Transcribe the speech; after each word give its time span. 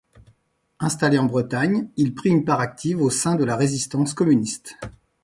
Installé 0.79 1.19
en 1.19 1.25
Bretagne, 1.25 1.87
il 1.95 2.15
prit 2.15 2.29
une 2.31 2.43
part 2.43 2.59
active 2.59 2.99
au 3.03 3.11
sein 3.11 3.35
de 3.35 3.43
la 3.43 3.55
résistance 3.55 4.15
communiste. 4.15 4.79